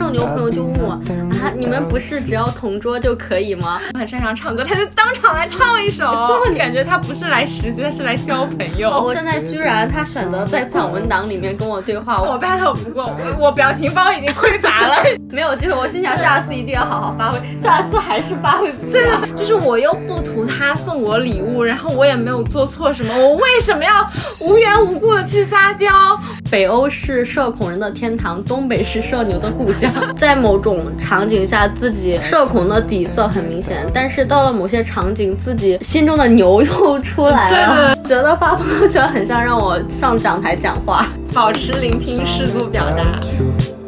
[0.00, 0.92] 社牛朋友就问我
[1.42, 3.82] 啊，你们不是只要同桌就可以吗？
[3.92, 8.88] 我很擅长唱歌，他就当场来唱一首，这么感觉他不是来实习，他是来交朋友。
[8.90, 14.96] 哦现在居然他选择在散文档里面跟我对话，我 battle 不过，我我表情包已经匮乏了，
[15.30, 15.74] 没有机会。
[15.74, 24.08] 我心想下次一定要好好发挥，下次还是发挥不对对对，就是我又不图他送我礼物，然后我也没有做错什么，我为什么要
[24.40, 25.86] 无缘无故的去撒娇？
[26.50, 29.90] 北欧是社恐人的天堂，东北是社牛的故乡。
[30.16, 37.94] 在某种场景下，自己社恐的底色很明显，但是到了某些场景，自己心中的牛又出来了。
[37.94, 43.79] 对，觉得发朋友圈很像让我上讲台讲话，保持聆听，适度表达。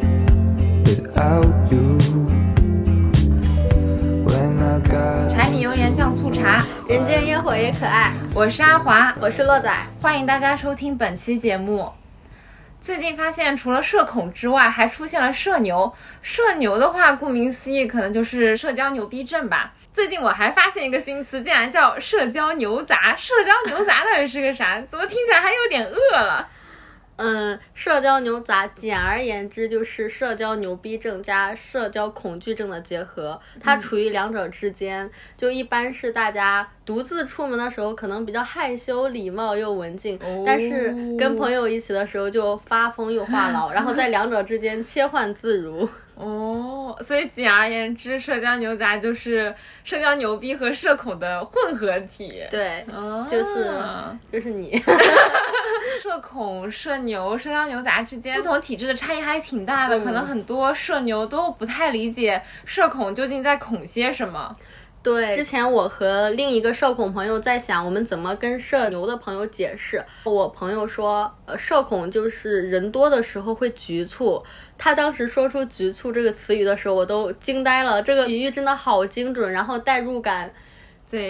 [5.30, 8.12] 柴米油盐酱醋茶，人间烟火也可爱。
[8.34, 11.92] 我是阿华，我是乐仔，欢迎大家收听本期节目。
[12.80, 15.92] 最近发现，除了社恐之外，还出现了社牛。
[16.22, 19.72] 社牛的话，顾名思义，可能就是社交牛逼症吧。
[19.92, 23.14] 最近我还发现一个新词，竟然叫社交牛杂。
[23.16, 24.80] 社交牛杂到底是个啥？
[24.88, 26.48] 怎么听起来还有点饿了？
[27.24, 35.08] 嗯，社交牛杂，简而言之就是社交牛逼症加社交恐惧症的结合，它处于两者之间。
[35.36, 45.88] 就一般是大家独自出门的时候，可能比较害羞、礼貌又文静，但是跟朋友一起的时候就发疯又话痨，然后在两者之间切换自如。
[46.14, 52.44] 哦，所以简而言之，社交牛杂就是社交牛逼和社恐的混合体。
[52.50, 53.70] 对，哦就是
[54.30, 54.80] 就是你。
[56.02, 64.54] 社恐、社牛、社交牛杂之间不同体质的差异还挺大的，可能很多社牛都不太理解社恐究竟在恐些什么。
[65.02, 70.04] 对，之前我和另一个社恐朋友在想，我们怎么跟社牛的朋友解释。
[70.24, 74.42] 我朋友说，呃，社恐就是人多的时候会局促。
[74.78, 78.02] 他当时说出“局促”这个词语的时候，我都惊呆了。
[78.02, 80.52] 这个比喻真的好精准，然后代入感，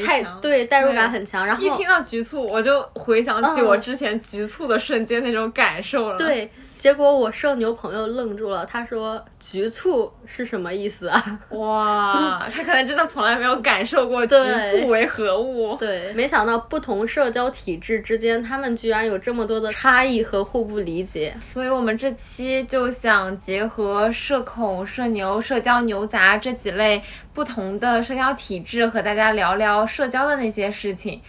[0.05, 1.47] 太对，代入感很强。
[1.47, 6.19] 然后一听到“局促”，我就回想起我之前局促的瞬间那种感受了。
[6.19, 6.51] 对。
[6.83, 15.77] 结果我社牛朋友愣住了，他说：“局促是什么意思啊？”哇， 他可能真的从来没有感受过局促为何物。
[15.77, 21.33] 对，没想到不同社交体质之间，他们居然有这么多的差异和互不理解。
[21.53, 27.01] 所以我们这期就想结合社恐、社牛、社交牛杂这几类
[27.33, 31.23] 不同的社交体质，和大家聊聊社交的那些事情。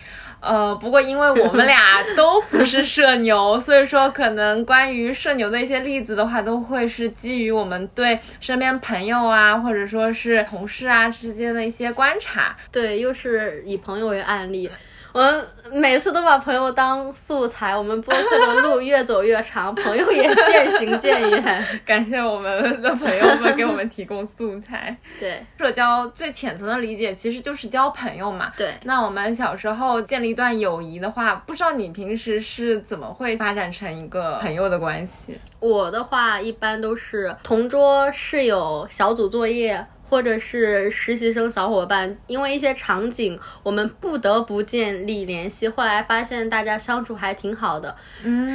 [0.44, 12.56] 呃，不过因为我们俩 都不是社牛，所以说可能关于社牛的一些例子的话，都会是基于我们对身边朋友啊，或者说是同事啊之间的一些观察。
[12.72, 14.70] 对，又是以朋友为案例。
[15.14, 21.66] 我们每次都把朋友当素材，我们播客的路越走越长，朋友也渐行渐远。
[21.86, 24.98] 感谢我们的朋友们给我们提供素材。
[25.20, 28.52] 对，社交最浅层的理解其实就是交朋友嘛。
[28.58, 35.40] 对，那我们小时候建立一段友谊的话，不知道你平时是怎么会发展成一个朋友的关系？
[35.60, 39.86] 我的话一般都是同桌、室友、小组作业。
[40.14, 45.68] 或者是实习生小伙伴，因为一些场景，我们不得不建立联系。
[45.68, 47.96] 后来发现大家相处还挺好的，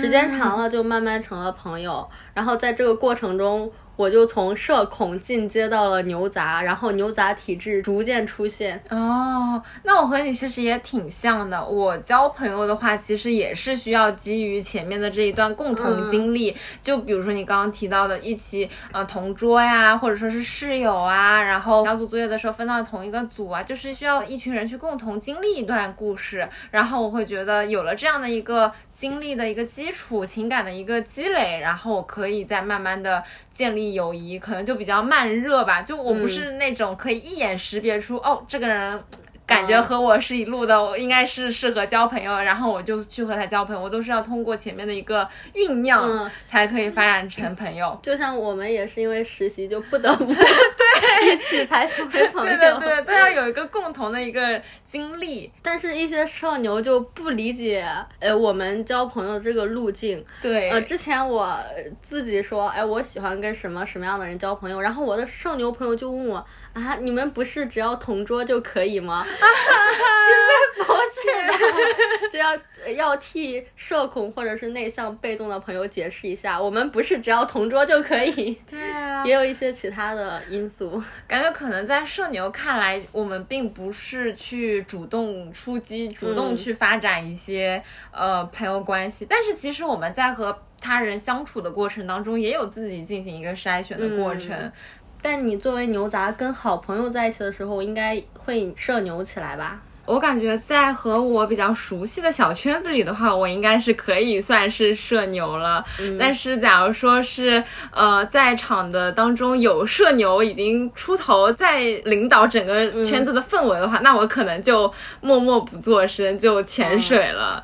[0.00, 2.08] 时间长了就慢慢成了朋友。
[2.32, 3.68] 然后在这个过程中。
[3.98, 8.80] 我就从社恐进阶到了牛杂，然后牛杂体质逐渐出现。
[8.90, 11.66] 哦，那我和你其实也挺像的。
[11.66, 16.56] 我交朋友的话，其实也是需要基于前面的这一段共同经历。
[16.80, 26.48] 就比如说你刚刚提到的，一起呃同桌呀，或者说是室友啊，然后小组作业的时候分到同一个组啊，就是需要一群人去共同经历一段故事。
[26.70, 33.87] 然后我会觉得有了这样的一个经历的一个基础，情感的一个积累，然后我可以再慢慢的建立。
[33.92, 39.02] 友谊可能就比较慢热吧，就我不是那种可以一眼识别出哦，这个人。
[39.48, 43.80] 感觉和我是一路的，我应该是适合交朋友，然后我就去和他交朋友。
[43.80, 47.98] 我都是要通过前面的一个酝酿，才可以发展成朋友。
[48.04, 52.56] 就像我们也是因为实习，就不得不对一起才成为朋友。
[52.58, 55.50] 对对对，都要有一个共同的一个经历。
[55.62, 60.22] 但是，一些社牛就不理解，呃，我们交朋友这个路径。
[60.42, 61.58] 对，呃，之前我
[62.02, 66.44] 自己说，哎，我喜欢跟什么什么样的人交朋友，然后我的社牛朋友就问我。
[66.82, 66.96] 啊！
[67.00, 69.26] 你们不是只要同桌就可以吗？
[69.26, 72.54] 其实不是的， 就要
[72.94, 78.56] 要替社恐或者是内向被动的朋友解释一下，我们不是只要同桌就可以。
[78.68, 81.02] 对啊， 也有一些其他的因素。
[81.26, 87.82] 感觉可能在社牛看来，我们并不是去主动出击、主动去发展一些
[88.12, 94.70] 呃朋友关系，但是其实我们在和他人相处的过程当中，也有自己进行一个筛选的过程。
[95.20, 99.80] 但你作为牛杂，跟好朋友在一起的时候，应该会社牛起来吧？
[100.06, 105.84] 我感觉在和我比较熟悉的小圈子里的话，我应该是可以算是社牛了。
[106.18, 117.62] 但是假如说是呃在场的当中有社牛已经出头，在领导整个圈子的氛围的话，那我可能就默默不作声，就潜水了。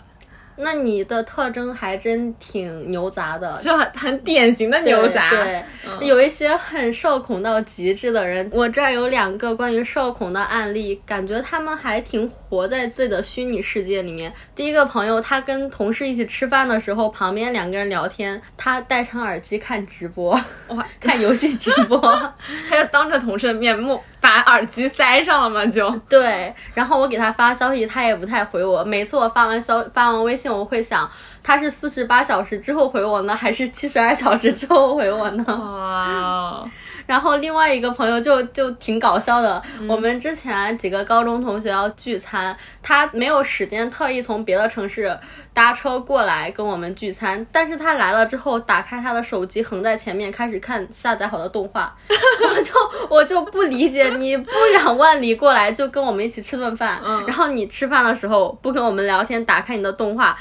[0.56, 5.30] 那你的特征还真挺牛杂的，就很很典型的牛杂。
[5.30, 5.62] 对，
[6.06, 8.48] 有一些很社恐到极致的人。
[8.52, 14.32] 我这儿有两个关于社恐的案例，感觉他们还挺活在自己的虚拟世界里面。
[14.54, 20.32] 第一个朋友，他跟同事一起吃饭的时候，旁边两个人聊天，他戴上耳机看直播，
[20.68, 21.98] 哇， 看游戏直播，
[22.68, 24.00] 他就当着同事的面目。
[24.25, 25.67] 把耳机塞上了嘛？
[25.67, 28.82] 就对，然后我给他发消息，他也不太回我。
[28.82, 31.09] 每次我发完消发完微信，我会想，
[31.43, 35.44] 他是四十八小时之后回我呢，还是七十二小时之后回我呢？
[35.47, 36.65] 哇。
[37.06, 45.16] 然后另外一个朋友就就挺搞笑的，我们之前几个高中同学要聚餐，他没有时间特意从别的城市
[45.52, 52.72] 搭车过来跟我们聚餐，但是他来了之后，打开他的手机横在前面开始看下载好的动画， 我就
[53.08, 60.36] 我就不理解，你不远万里过来就跟我们一起吃顿饭，然后你吃饭的时候不跟我们聊天，打开你的动画，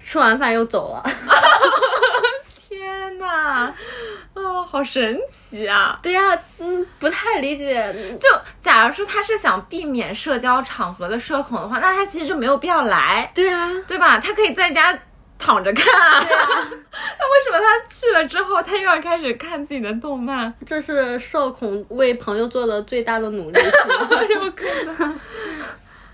[0.00, 1.04] 吃完饭又走了。
[2.68, 3.72] 天呐，
[4.44, 5.98] 哦，好神奇啊！
[6.02, 7.94] 对呀，嗯，不太理解。
[8.20, 8.28] 就
[8.60, 13.30] 假如说他是想避免社交场合的社恐的话，那他其实就没有必要来。
[13.34, 14.18] 对啊，对吧？
[14.18, 14.96] 他可以在家
[15.38, 15.84] 躺着看。
[16.24, 20.52] 对啊，那为什么他去了之后，他又要开始看自己的动漫？
[20.66, 23.58] 这是社恐为朋友做的最大的努力。
[24.34, 25.20] 有可能。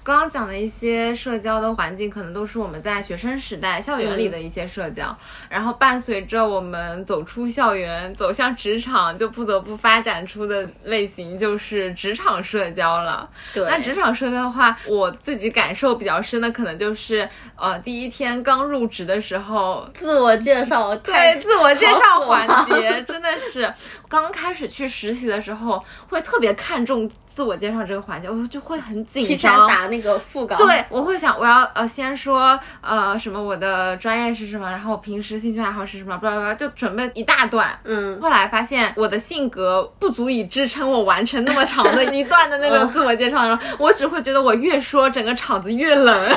[0.04, 5.16] 刚刚讲的一些社交的环境，可能都是我们在学生时代校园里的一些社交，
[5.48, 13.26] 然后伴随着我们走出校园，走向职场，就不得不发展出的类型就是职场社交了。
[13.54, 23.72] 对，那职场社交的话，我自己感受比较深的，可能就是呃，第一天刚入职的时候，自我介绍，对，自我介绍环节真的是
[24.06, 27.10] 刚开始去实习的时候，会特别看重。
[27.34, 29.28] 自我介绍这个环节，我就会很紧张。
[29.28, 30.54] 提前打那个副稿。
[30.56, 37.76] 对，我会想，我要呃先说呃什么我的专业是什么，然后我平时兴趣爱好是什么，巴拉巴拉，就准备一大段。
[37.82, 38.20] 嗯。
[38.20, 46.28] 后来发现我的性格不足以支撑我完成那么长的一段的那种自我介绍，然后我只会觉得我越说整个场子越冷，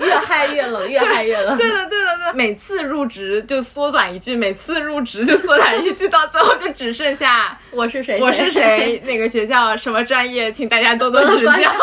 [0.00, 1.56] 越越嗨越冷，越嗨越冷。
[1.56, 2.32] 对的，对的，对。
[2.34, 10.07] 每次入职就缩短一句，每次入职就缩短一句，到最后就只剩下我是谁，我是谁，哪个学校什么。
[10.08, 11.52] 专业，请大家多多指教。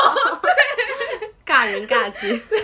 [1.45, 2.41] 尬人尬机。
[2.49, 2.59] 对，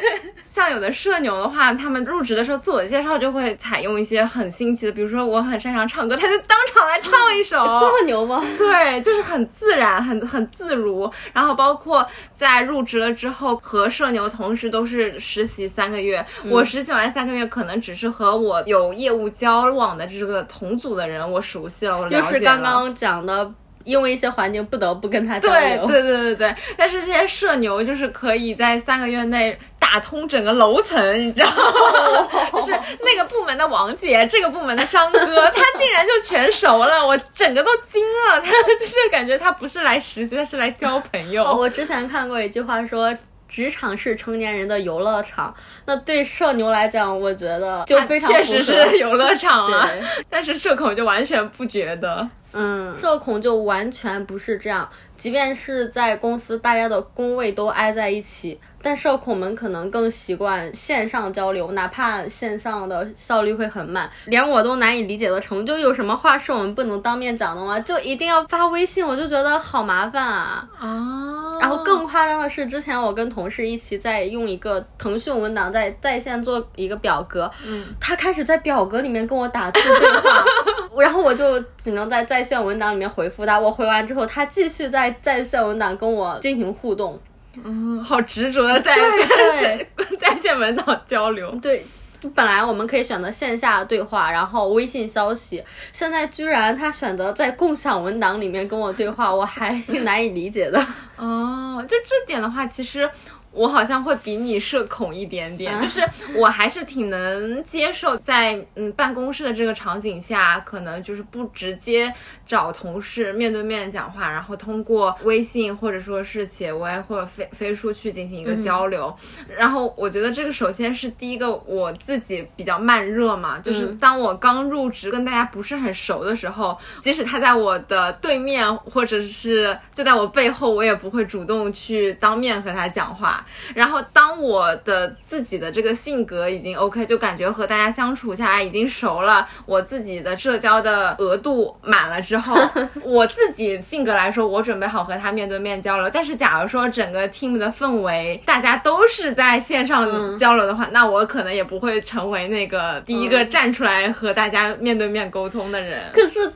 [0.49, 7.63] 像有的社牛的话，他们入职的时候自我介绍就会采用一些很新奇的，比如说我很擅长唱歌，他就当场来唱一首。
[7.79, 8.43] 这么牛吗？
[8.57, 11.09] 对，就是很自然，很很自如。
[11.31, 16.25] 然后包括在入职了之后，和社牛同时都是实习三个月。
[16.49, 22.23] 我实习完三个月，可能只是和我有业务交往的这个同组的人，我熟悉了，我了解了。
[22.23, 23.53] 就是刚刚讲的。
[23.83, 26.55] 因为一些环境不得不跟他交流，对对对对对。
[26.77, 32.27] 但是这些社牛就是可以在三个月内打通整个楼层，你知道吗？
[32.53, 32.71] 就是
[33.01, 35.19] 那个部门的王姐，这个部门的张哥，
[35.51, 38.41] 他竟然就全熟了，我整个都惊了。
[38.41, 41.43] 他就是感觉他不是来实习，他是来交朋友。
[41.43, 43.15] 我之前看过一句话说。
[43.51, 45.53] 职场是成年人的游乐场，
[45.85, 49.89] 那对社牛来讲，我觉得就非常确实是游乐场啊。
[50.29, 54.89] 但是社恐就完全不觉得，嗯，社恐就完全不是这样。
[55.21, 58.59] 即便是在公司，大家的工位都挨在一起。
[58.83, 65.67] 但社恐们可能更习惯线上交流，哪怕线上的效率会很慢，连我都难以理解的程度。
[65.67, 67.79] 就有什么话是我们不能当面讲的吗？
[67.81, 69.05] 就一定要发微信？
[69.05, 70.67] 我就觉得好麻烦啊！
[70.79, 71.59] 啊！
[71.61, 80.43] 然后更夸张的是，之前我跟同事一起在用一个腾讯文档在在线做一个表格，嗯，他开始在表格里面跟我打字对话，
[80.97, 83.59] 然后我就只能在在线文档里面回复他。
[83.59, 87.19] 我回完之后，他继续在在线文档跟我进行互动。
[87.63, 88.95] 嗯，好执着的在
[89.59, 89.87] 在
[90.19, 91.51] 在线文档交流。
[91.61, 91.85] 对，
[92.33, 100.79] 本来我们可以选择线下对话，然后微信消息，现在居然他选择在共享文档里面跟我对话，我还挺难以理解的。
[101.17, 103.09] 哦，就这点的话，其实。
[103.51, 106.01] 我好像会比你社恐一点点，就是
[106.35, 112.11] 我还是挺能接受在嗯办公室的这个场景下，可能就是不直接
[112.47, 119.13] 找同事面对面讲话，然后通过微信或者说是企业微或者飞飞书去进行一个交流。
[119.57, 133.40] 然后我觉得这个首先是第一个，我自己比较慢热嘛，就是当我刚入职跟大家不是很熟的时候，即使他在我的对面或者是就在我背后，我也不会主动去当面和他讲话。
[133.75, 142.55] 然后，当我的自己的这个性格已经 OK，就感觉和大家相处下来已经熟了，我自己的社交的额度满了之后，
[143.03, 146.09] 我自己性格来说，我准备好和他面对面交流。
[146.09, 156.03] 但是，假如说整个 team 的氛围大家都是在线上交流的话，那我可能也不会成为那个第一个站出来和大家面对面沟通的人。
[156.13, 156.51] 可是。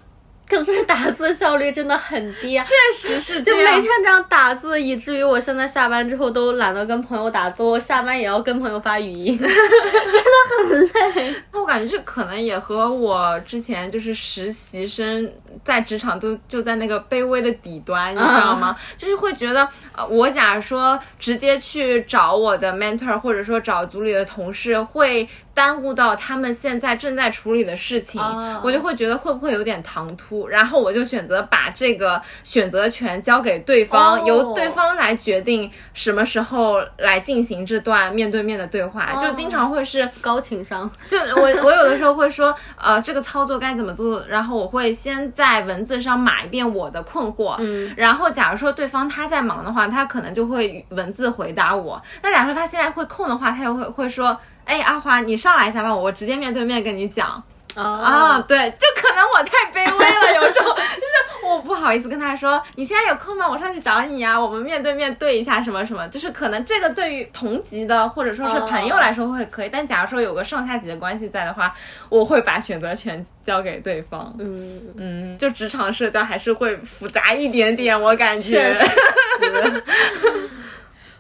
[0.48, 2.64] 可是打字效率真的很低啊！
[2.64, 11.36] 确实是，就每天这样打字，以至于我现在下班之后都懒得跟朋友打字，我下班也要跟朋友发语音， 真的很累。
[11.52, 15.32] 我感觉这可能也和我之前就是实习生
[15.64, 18.76] 在职场都就在那个卑微的底端，你知道吗？
[18.96, 25.28] 就是会觉得，呃，我假如说直接去找我的 mentor，或者说找组里的同事，会。
[25.56, 28.22] 耽误到他们现在正在处理的事情，
[28.62, 40.92] 我就会觉得会不会有点唐突，然后我就选择把这个选择权交给对方，由对方来决定什么时候来进行这段面对面的对话，就经常会是高情商。
[41.08, 52.02] 就我我有的时候会说，呃，这个操作该怎么做，然后我会先在文字上码一遍我的困惑，嗯，然后假如说对方他在忙的话，他可能就会文字回答我。
[52.22, 54.38] 那假如说他现在会空的话，他又会会说。
[54.66, 57.42] 哎，阿华，你上来一下吧，我直接面对面跟你讲。
[57.76, 63.46] 啊，对，就可能我太卑微了，有时候就是我不好意思跟他说，你现在有空吗？
[63.50, 71.76] 我上去找你呀，我们面对面对一下什么什么，就是可能这个对于同级的或者说是朋友来说会可以，但假如说有个上下级的关系在的话，
[72.08, 74.34] 我会把选择权交给对方。
[74.40, 78.74] 嗯嗯，就职场社交还是会复杂一点点，我感觉。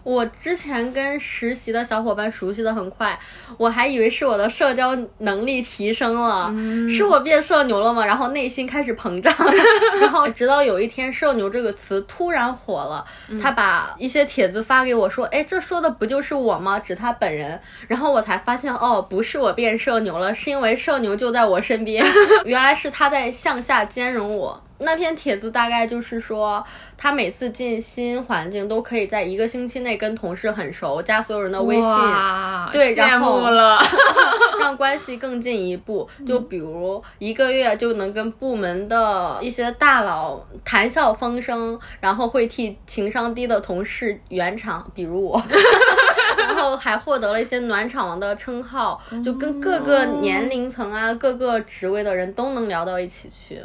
[0.05, 3.19] 我之前跟实习的小伙伴熟悉的很快，
[3.57, 6.53] 我还以为是我的社交能力提升了，
[6.87, 8.05] 是我变社牛了吗？
[8.05, 9.33] 然后内心开始膨胀，
[9.99, 13.03] 然后直到有一天“社牛”这个词突然火了，
[13.41, 22.05] 他把一些帖子发给我说：“哎，这说的不就是我吗？”指他本人，然后我才发现哦，不是我变社牛了，是因为社牛就在我身边，
[22.45, 24.61] 原来是他在向下兼容我。
[24.79, 26.63] 那篇帖子大概就是说，
[26.97, 31.91] 他每次进新环境都可以在一个星期内跟同事很熟，加所有人的微信，
[32.71, 33.39] 对，然后
[34.59, 36.07] 让关系更进一步。
[36.27, 45.41] 就比如一个月就能跟部门的一些大佬谈笑风生，然后会替情商低的同事圆场，比如我，
[46.37, 53.61] 然后还获得了一些暖场王的称号，就跟各个年龄层啊、各个职位的人都能聊到一起去。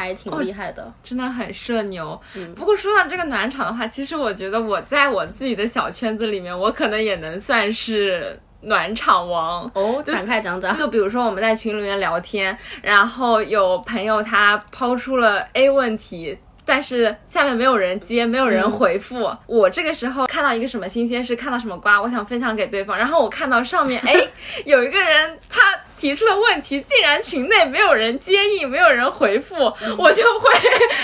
[0.00, 2.20] 还挺厉害的，真的很社牛。
[2.56, 10.02] 不过说到这个暖场的话，其实我觉得我在我自己的小圈子里面，我可能也能算是暖场王哦。
[10.04, 19.30] 展开讲讲，就比如说我们在群里面聊天，然后有朋友他抛出了 A 问题，但是下面没有人接，没有人回复。
[19.46, 24.14] 我这个时候看到一个什么新鲜事，看到什么瓜，我想分享给对方，然后我看到上面，哎，
[24.64, 25.39] 有一个人他。
[26.00, 29.54] 提出的问题竟然群内没有人接应，没有人回复，
[29.98, 30.50] 我就会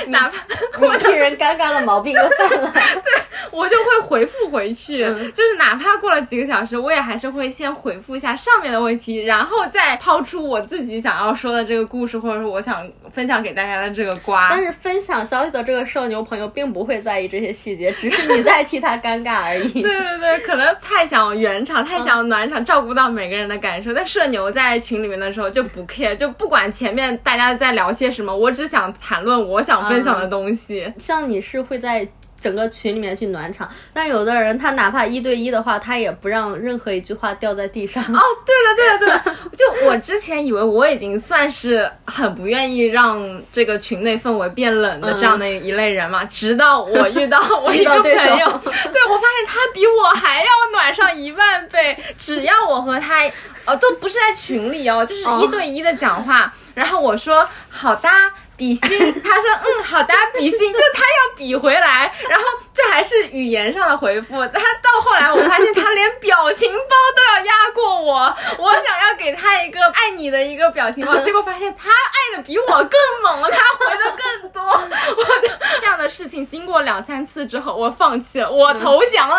[0.06, 0.46] 哪怕
[0.80, 2.72] 我替人尴尬的毛病又犯了，
[3.04, 3.12] 对
[3.56, 14.48] 我就会回复回去，就是哪怕过了几个小时，我也还是会先回复一下上面的问题，然后再抛出我自己想要说的这个故事，或者说我想分享给大家的这个瓜。
[14.50, 19.68] 但是分享消息的这个社牛朋友并不会在意这些细节，只是你在替他尴尬而已。
[19.82, 23.92] 对对对，可能太想圆场，太想暖场，照顾到每个人的感受。
[23.92, 24.76] 但社牛在。
[24.86, 30.92] 群里面的时候就不 care，就不管前面大家在聊些什么，我只想谈论我想分享的东西。
[30.96, 32.06] 像你是会在
[32.40, 38.02] 整个群里面去暖场，但有的人他哪怕一对一的话，他也不让任何一句话掉在地上。
[38.04, 39.36] 哦，对的，对的，对的。
[39.56, 53.28] 就我之前以为我已经算是很不愿意让这个群内氛围变冷的这样的一类人嘛，直到我遇到我一个朋友， 对我发现他比我还要暖上一万倍，只要我和他。
[53.66, 56.54] 呃，都不是在群里哦，就是一对一的讲话。
[56.72, 58.08] 然后我说好的，
[58.56, 59.22] 比心。
[59.22, 60.72] 他说嗯，好的，比心。
[60.72, 64.34] 就他要比回来，然后这还是语言上的回复。
[64.48, 68.36] 他到后来，我发现他连表情包都要压过我。
[68.58, 72.90] 我想要给他一个爱你的一个表情包，结果发现他爱的比我更
[73.22, 74.62] 猛了，他回的更多。
[74.62, 75.48] 我就
[75.80, 79.36] 这样的事情经过两三次之后，我放弃了，我投降了。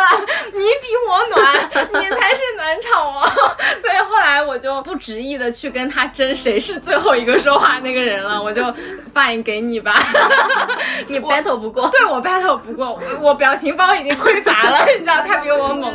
[0.54, 1.56] 你比我暖，
[1.94, 3.26] 你才是暖场王。
[3.26, 8.62] 所以后来我就不执意的去跟他争谁是最后一个说话那个人了，我就
[9.16, 9.96] fine 给你吧。
[11.08, 15.90] 你 battle 不过，对我 battle 不过，我我表情包已经匮乏了，你知道他比我猛。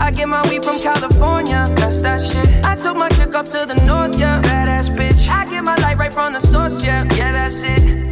[0.00, 1.70] I get my weed from California.
[1.76, 2.48] That's that shit.
[2.64, 4.40] I took my chick up to the north, yeah.
[4.42, 5.28] Badass bitch.
[5.30, 7.04] I get my light right from the source, yeah.
[7.14, 8.11] Yeah, that's it.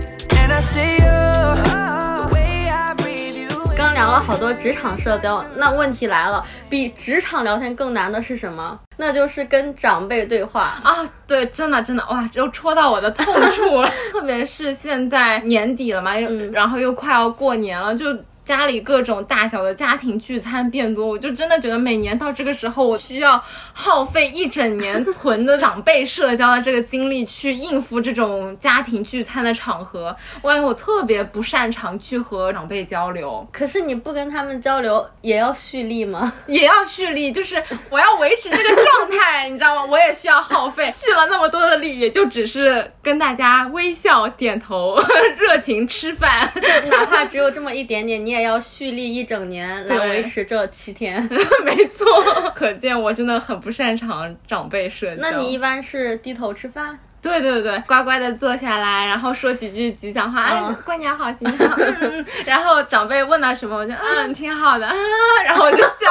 [3.77, 8.79] 刚聊了好多职场社交，那问题来了，比职场聊天更难的是什么？
[8.99, 10.79] 那就是跟长辈对话。
[10.83, 13.91] 啊，对，真的真的哇，又戳到我的痛处了。
[14.13, 18.07] 特别是现在年底了嘛，又然后又快要过年了，就。
[18.51, 23.41] 家里各种大小的家庭聚餐变多，我就真的觉得每年到这个时候，我需要
[23.73, 30.17] 耗费一整年存的长辈社交的这个精力去应付这种家庭聚餐的场合。
[30.43, 36.33] 我感觉我特别不擅长去和长辈交流，可是你不跟他们交流，也要蓄力吗？
[36.49, 39.85] 也要蓄力，就是我要维持这个状态，你知道吗？
[39.85, 45.01] 我也需要耗费，蓄了那么多的力，也就只是跟大家微笑、点头、
[45.39, 46.53] 热情吃饭，
[46.91, 51.23] 哪怕只有这么一点点，你也要蓄力一整年来维持这七天。
[51.65, 52.07] 没错，
[52.55, 55.23] 可见我真的很不擅长长辈社交。
[55.23, 56.99] 那你一般是低头吃饭？
[57.23, 62.27] 对对对，乖乖的坐下来，然后说几句吉祥话，哎，过年好，新年好，嗯嗯。
[62.47, 64.95] 然后长辈问到什么，我就嗯挺好的，啊，
[65.45, 66.07] 然后我就笑。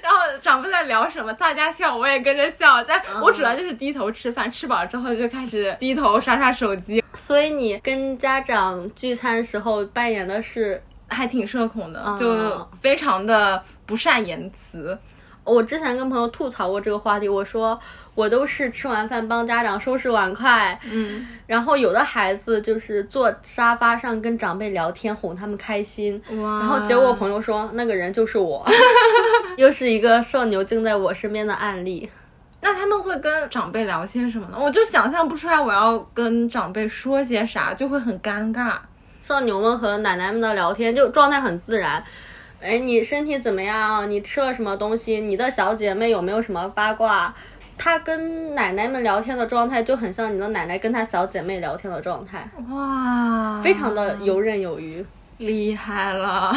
[0.00, 2.82] 然后长辈在聊什么，大家笑，我也跟着笑。
[2.84, 7.02] 但我主要就是低头吃饭，吃饱之后就开始低头刷刷手机。
[7.14, 10.80] 所以你跟家长聚餐时候扮演的是
[11.12, 14.98] 还挺社恐的，就非常的不善言辞。
[15.44, 17.76] 我之前跟朋友吐槽过这个话题，我说
[18.14, 28.64] 我都是吃完饭帮家长收拾碗筷，嗯，然后有的孩子就是坐沙发上跟长辈聊天，哄他们开心，哇然后结果我朋友说那个人就是我，
[29.58, 32.08] 又是一个社牛精在我身边的案例。
[32.60, 34.56] 那他们会跟长辈聊些什么呢？
[34.56, 38.76] 我就想象不出来我要跟长辈说些啥，就会很尴尬。
[39.22, 42.04] 社牛们和奶奶们的聊天就状态很自然。
[42.60, 44.08] 哎，你身体怎么样？
[44.10, 45.20] 你吃了什么东西？
[45.20, 47.34] 你的小姐妹有没有什么八卦？
[47.78, 55.04] 她跟奶奶们聊天的状态就很像你的奶奶跟她小姐妹聊天的状态，哇，非常的游刃有余。
[55.38, 56.52] 厉害了。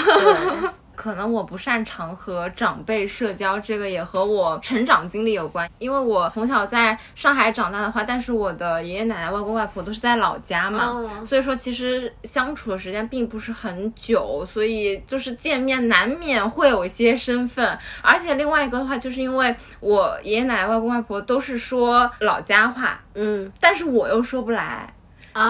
[0.96, 5.70] 可能我不擅长和长辈社交，这个也和我成长经历有关。
[5.80, 17.78] 因为我从小在上海长大的话，但是我的爷爷奶奶、外公外婆都是在老家嘛，哦所以说其实相处的时间并不是很久，所以就是见面难免会有一些身份。
[18.02, 24.94] 而且另外一个的话，就是因为我爷爷奶奶、外公外婆都是说老家话，嗯，但是我又说不来。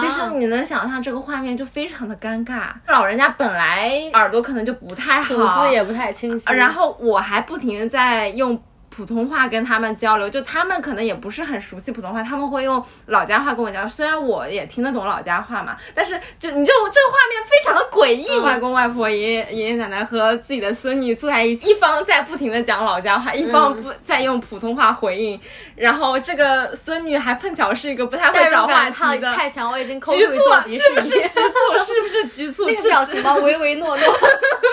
[0.00, 8.60] 其实你能想象这个画面就非常的尴尬，老人家本来耳朵可能就不太好，吐字也不太清晰，然后我还不停的在用
[8.96, 13.88] 普通话跟他们交流，就他们可能也不是很熟悉普通话，他们会用老家话跟我交流。
[13.88, 25.38] 虽然我也听得懂老家话嘛，但是就你就这个画面非常的诡异，外公外婆、爷爷爷爷奶奶和自己的孙女坐在一起，一方在不停的讲老家话，一方不在用普通话回应，
[25.74, 29.30] 然后这个孙女还碰巧是一个不太会找话题的。
[29.34, 31.40] 太强，我已经抠局促是不是局促？
[31.84, 32.64] 是不是局促？
[32.66, 34.16] 那表情包唯唯诺诺。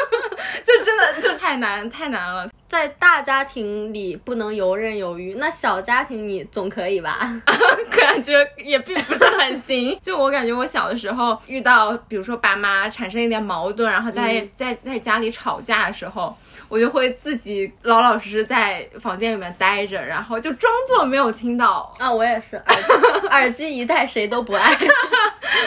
[0.64, 2.48] 就真的就太难太难了。
[2.74, 7.40] 在大家庭里不能游刃有余，那小家庭你总可以吧？
[7.96, 9.96] 感觉也并不是很行。
[10.02, 16.36] 就我感觉，我小的时候遇到，比如说爸妈产生一点矛盾，然后在、嗯在在家里吵架的时候，
[16.68, 24.76] 我就会自己老老实实在房间里面待着，然后就装作没有听到，啊，我也是，耳 耳机一戴谁都不爱，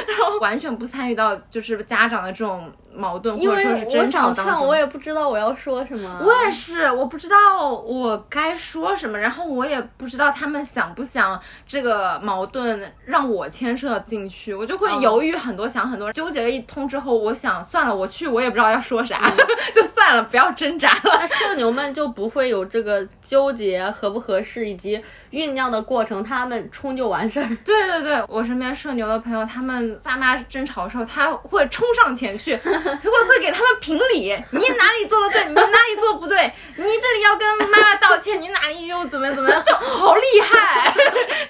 [0.07, 4.67] 然后完全不参与到就是家长的这种矛盾因或者说是为我争吵当中。
[4.67, 6.21] 我也不知道我要说什么。
[6.23, 7.37] 我也是，我不知道
[7.71, 21.01] 我该说什么，然后我也不知道他们想不想这个矛盾让我牵涉进去，我就会哦犹豫很多，想很多，纠结了一通之后，我想算了，我去，我也不知道要说啥，嗯 就算了，不要挣扎了。
[21.05, 24.99] 那社牛们就不会有这个纠结合不合适以及
[25.31, 27.49] 酝酿的过程，他们冲就完事儿。
[27.65, 40.91] 对对对，我身边社牛的朋友，他们爸妈争吵的时候，他会冲上前去， 会会给他们评理，你哪里做的对，你哪里做不对，你这里要跟妈妈道歉，你哪里又怎么怎么样，就好厉害，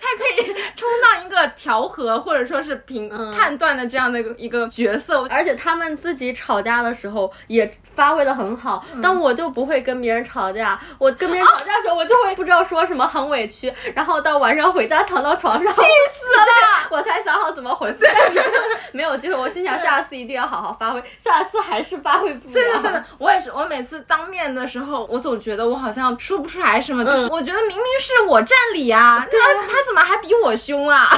[0.00, 5.26] 他可可以充当一个调和或者说是评嗯判断的这样的一个一个角色。
[5.30, 10.78] 而且他们自己吵架的时候也发挥的很好，但我就不会跟别人吵架。
[10.98, 18.04] 我跟别人吵架的时候，我就会不知道说什么，很委屈，然后到晚上回家躺到床上，气死了， 我才想好怎么回复。
[18.36, 18.50] 但 是
[18.92, 22.52] 没有机会，我心想下次一定要好好发挥，下次还是发挥不了。
[22.52, 31.08] 对对对，我也是，我每次当面的时候，我总觉得我好像说不出来什么，就是我觉得明明是我占理啊，他他怎么还比我凶啊？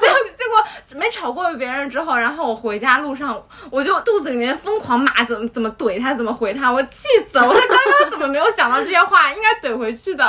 [0.00, 7.46] 结果结果没吵过别人之后，然后我回家路上，我就肚子里面疯狂骂怎么怎么怼他，怎么回他，我气死了！
[7.46, 10.26] 我刚刚怎么没有想到这些话，应该怼回去的。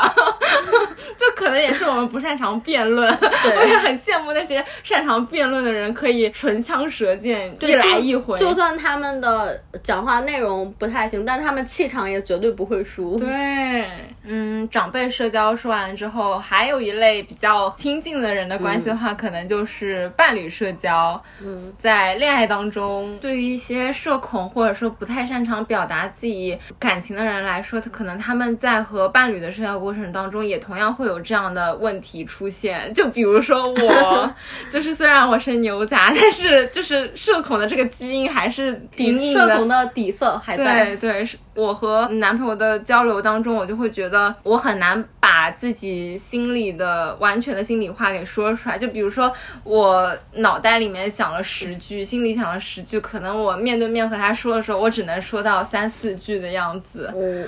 [1.18, 8.38] 就可能也是我们不擅长辩论，我也很羡慕那些擅长辩论的人，可以唇枪舌剑，对一来一回。
[8.38, 13.18] 就算他们的讲话内容不太行，但他们气场也绝对不会输。
[13.18, 13.86] 对，
[14.24, 21.22] 嗯，长辈社交说完之后，还有一类比较亲近的人的关系的话，可能就是伴侣社交。
[21.42, 32.94] 嗯，在恋爱当中，对于一些社恐或者说不太擅长表达自己感情的人来说，他可能他们在和伴侣的社交过程当中，也同样会有这样的问题出现。
[32.94, 34.34] 就比如说我，
[34.70, 38.68] 就是虽然我是牛杂，但是就是社恐的这个基因还是
[38.98, 40.86] 隐隐的社恐的底色还在。
[40.86, 48.78] 对对，是我和男朋友的交流当中，我就会觉得我很难把自己心里的完全的心里话给说出来。
[48.78, 49.32] 就比如说，
[49.64, 57.12] 我脑袋里面想了十句，心里想了十句，可能我面对面和他说的时候，我只能说到三四句的样子。
[57.16, 57.44] 嗯，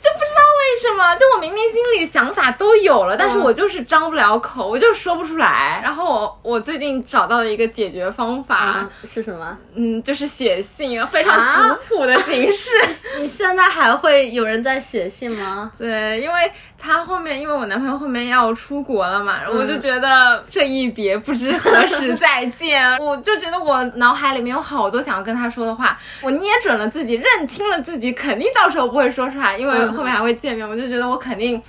[0.00, 0.49] 就不知道为
[0.80, 5.80] 什么，就我明明心里想法都有了，但是嗯我就是张不了口，我就说不出来。
[5.82, 9.56] 然后我我最近找到了一个解决方法，啊，是什么？
[9.74, 12.70] 嗯，就是写信，非常啊古朴的形式。
[13.18, 15.70] 你现在还会有人在写信吗？
[15.78, 31.62] 对，因为他后面，因为我男朋友后面要出国了嘛，我就觉得这一别不知何时再见， 我就觉得我脑海里面有好多想要跟他说的话，我捏准了自己，认清了自己，肯定到时候不会说出来，因为嗯后面还会见面，我就觉得我肯定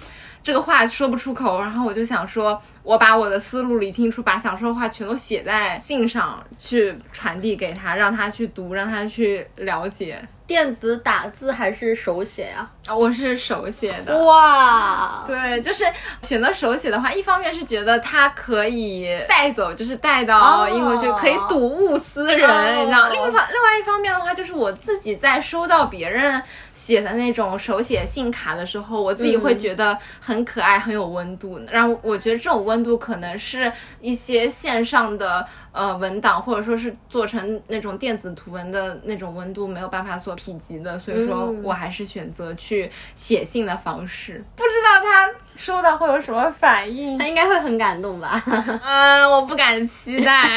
[0.44, 2.62] 这个话说不出口，然后我就想说。
[2.84, 10.20] 我把我的思路理清楚，把想说的话全都写在信上去传递给他，让他去读，让他去了解。
[10.52, 14.22] 电子打字还是手写呀、啊，我是手写的。
[14.26, 15.86] 哇，对，就是
[16.24, 23.08] 选择手写的话，一方面是觉得它可以带走，就是带到哦英国去，可以睹物思人，哦你知道。
[23.08, 31.62] 另一方，另外一方面的话，就是我自己在收到别人写的那种手写信卡的时候，我自己会觉得很可爱，很有温度。
[31.72, 44.44] 然后我觉得这种温度可能是一些线上的呃文档，或者说是做成那种电子图文的那种温度没有办法所匹及的，所以说嗯我还是选择去写信的方式。
[44.56, 47.28] 不知道他收到会有什么反应他？
[47.28, 48.42] 应该会很感动吧？
[48.84, 50.42] 嗯，我不敢期待，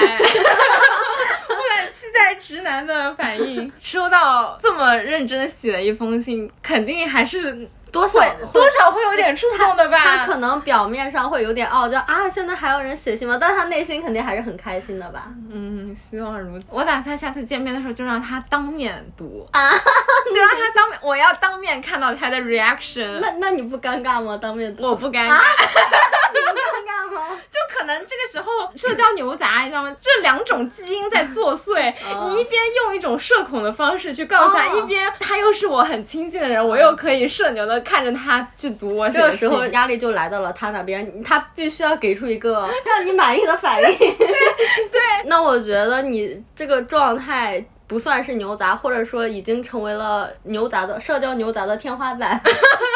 [1.46, 3.70] 不敢期待直男的反应。
[3.82, 9.98] 收到这么认真写的一封信，肯定还是多少会多少会有点触动的吧？
[9.98, 13.38] 他可能表面上会有点傲娇啊，现在还有人写信吗？
[13.40, 15.28] 但是他内心肯定还是很开心的吧？
[15.52, 16.66] 嗯，希望如此。
[16.70, 19.70] 我打算下次见面的时候就让他当面读啊，
[20.34, 23.20] 就让他当面，我要当面看到他的 reaction。
[23.20, 24.36] 那那你不尴尬吗？
[24.42, 25.32] 当面读我不尴尬。
[25.34, 25.40] 啊
[26.34, 27.22] 你不尴尬吗？
[27.48, 29.94] 就可能这个时候社交牛杂，你知道吗？
[30.00, 31.90] 这两种基因在作祟。
[32.08, 43.98] 哦你一边用一种社恐的方式去告诉他，哦一边他又是我很亲近的人，我又可以社牛的看着他去读我这个时候压力就来到了他那边，他必须要给出一个让你满意的反应。
[43.98, 44.08] 对
[44.90, 47.64] 对，那我觉得你这个状态。
[47.94, 52.40] 不算是牛杂，或者说已经成为了牛杂的社交牛杂的天花板。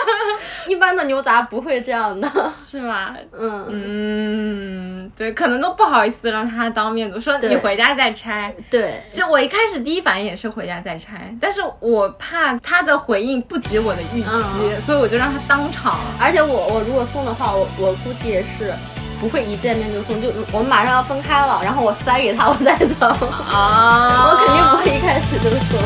[0.67, 2.29] 一般的牛杂不会这样的。
[2.53, 3.15] 是吗？
[3.33, 8.53] 嗯嗯，对，可能都不好意思让他当面读，说你回家再拆。
[8.69, 16.01] 对，就我一开始第一反应也是回家再拆，但是我怕他的回应不及我的预期，嗯所以我就让他当场。
[16.21, 18.75] 而且我我如果送的话，我我估计也是
[19.21, 23.07] 不会一见面就送，就我们马上要分开了，然后我塞给他，我再走。
[23.07, 25.79] 啊我肯定不会一开始就送。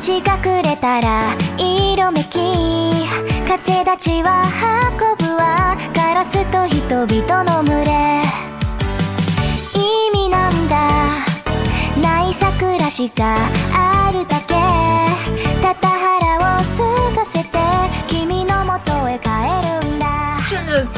[0.00, 2.40] 街隠れたら色めき
[3.46, 4.46] 風立ちは
[4.98, 8.22] 運ぶわガラスと人々の群れ
[9.74, 10.78] 意味なんだ
[12.00, 13.36] ない桜しか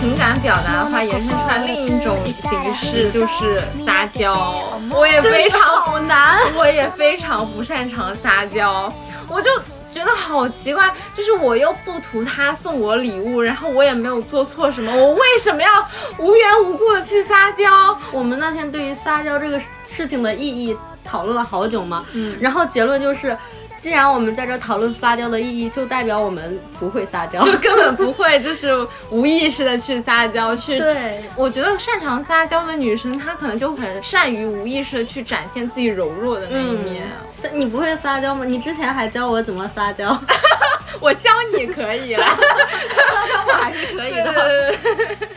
[0.03, 4.69] 情感表达的话，延伸出来另一种形式就是撒娇。
[4.91, 6.41] 我也非常好难。
[6.59, 8.93] 我也非常不擅长撒娇，
[9.29, 9.49] 我就
[9.93, 15.71] 觉得好奇怪，就是我又不图他送我礼物，然后我也没有做错什么，我为什么要
[16.19, 17.97] 无缘无故的去撒娇？
[18.11, 23.39] 我们那天对于撒娇这个事情的意义讨论了好久嘛，嗯，然后结论就是。
[23.83, 28.71] 既然我们在这讨论撒娇的意义，就代表我们不会撒娇， 就根本不会，就是
[29.11, 30.79] 无意识的去撒娇，去。
[30.79, 37.03] 对，我觉得擅长撒娇的女生，她可能就很善于无意识的去展现自己柔弱的那一面。
[37.53, 38.45] 你不会撒娇吗？
[38.45, 40.17] 你之前还教我怎么撒娇，
[41.01, 42.25] 我教你可以了，
[43.47, 44.75] 我还是可以的。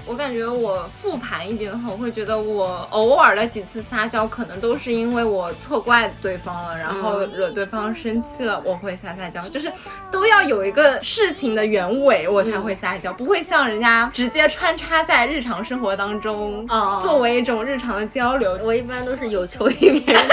[0.06, 9.70] 我感觉我复盘一点的话，我会觉得我偶尔的几次撒娇，可能都是因为我错怪对方了，然后惹对方生气了，我会撒撒娇，就是
[10.12, 16.66] 都要有一个事情的原委，我才会撒娇，不会像人家直接穿插在日常生活当中，
[17.02, 18.58] 作为一种日常的交流。
[18.64, 20.24] 我一般都是有求于别人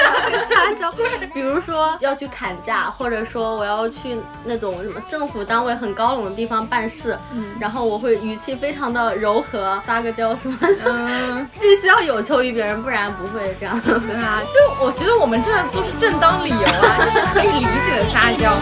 [0.48, 0.92] 撒娇，
[1.34, 7.16] 比如说要去砍价，或者说我要去那种什么政府单位很高冷的地方办事，
[7.58, 9.80] 然后我会语气非常的柔和。
[9.86, 13.80] 撒个娇什么的，必须要有求于别人，不然不会这样。
[13.80, 18.52] 对啊，就我觉得我们这都是正当理由啊，就是可以理解的撒娇。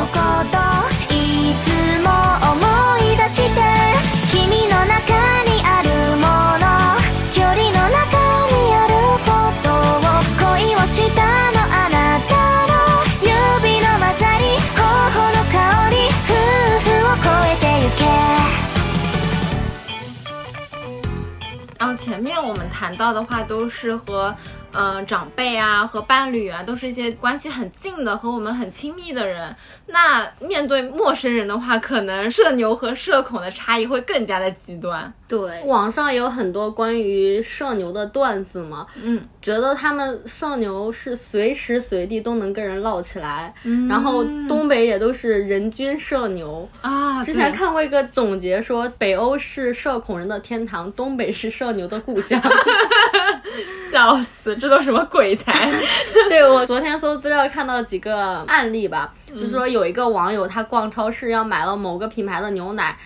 [21.97, 24.35] 前面我们谈到的话，都是和。
[24.73, 29.55] 嗯，长辈啊，和伴侣啊，都是一些关系很近的，和我们很亲密的人。
[29.87, 35.13] 那面对陌生人的话，可能社牛和社恐的差异会更加的极端。
[35.27, 43.53] 对，网上有很多关于社牛的段子嘛，嗯，觉得他们社牛是随时随地都能跟人唠起来，
[43.89, 47.23] 然后东北也都是人均社牛啊。
[47.23, 52.41] 之前看过一个总结说，北欧是社恐人的天堂，东北是社牛的故乡，
[53.93, 54.57] 笑死。
[54.61, 55.53] 这都什么鬼才？
[56.29, 62.97] 对我昨天搜资料看到几个案例吧，就是说有一个网友他逛超市要买了某个品牌的牛奶，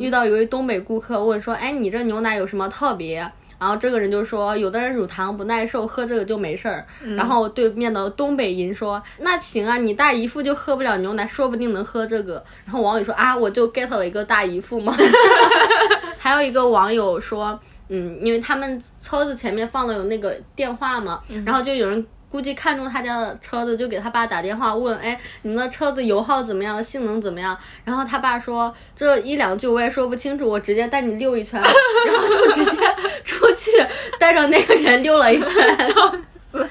[0.00, 3.18] 遇到一位东北顾客问说：“哎，你这牛奶有什么特别？”
[3.60, 6.84] 然后这个人就说：“有的人乳糖不耐受，喝这个就没事儿。”
[7.16, 14.92] 然后对面的东北人说：“那行啊，你大姨夫就喝不了牛奶，说不定能喝这个。”然后网友说：“啊，我就 get 了一个大姨夫嘛。”
[16.18, 17.60] 还有一个网友说。
[17.88, 27.56] 嗯，因为他们车子前面放的有那个电话嘛，然后就有人估计看中他家的车子，就给他爸打电话问，哎，你们的车子油耗怎么样，性能怎么样？
[27.84, 32.78] 然后他爸说这一两句我也说不清楚，我直接带你溜一圈， 然后就直接
[33.24, 33.70] 出去
[34.18, 35.76] 带着那个人溜了一圈。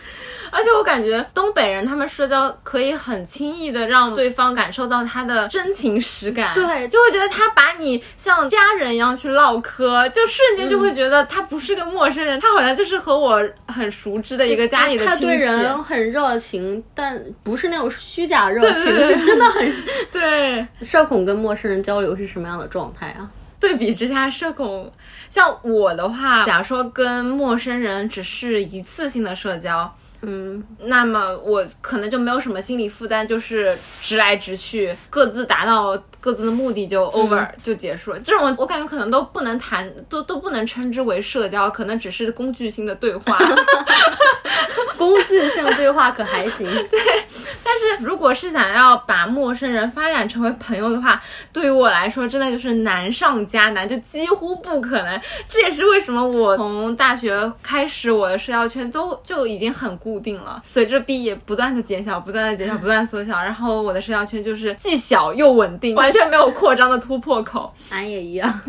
[0.52, 15.22] 而且我感觉东北人他们社交可以很轻易的让对方感受到他的真情实感，对，就会觉得他把你像家人一样去唠嗑，就瞬间就会觉得他不是个陌生人，他好像就是和我很熟知的一个家里的亲戚。
[15.22, 19.74] 他对人很热情，但不是那种虚假热情，是真的很
[20.12, 20.68] 对。
[20.82, 23.30] 社恐跟陌生人交流是什么样的状态啊？
[23.60, 24.92] 对比之下，社恐
[25.30, 29.90] 像我的话，假如说跟陌生人只是一次性的社交。
[30.22, 38.20] 嗯，那么我可能就没有什么心理负担，就是直来直去，各自达到各自的目的就 over 就结束了。
[38.20, 43.38] 这种我感觉可能都不能谈，都都不能称之为社交，可能只是工具性的对话。
[44.98, 46.68] 工具性对话可还行？
[46.90, 47.41] 对，但
[47.82, 55.20] 是如果是想要把陌生人发展成为朋友的话，对于我来说真的就是难上加难，就几乎不可能。
[55.50, 67.74] 这也是为什么我从大学开始，我的社交圈都就已经很固定了，随着毕业不断的减小，不断的减小，不断缩小，然后我的社交圈就是既小又稳定，完全没有扩张的突破口。
[67.90, 68.62] 俺也一样，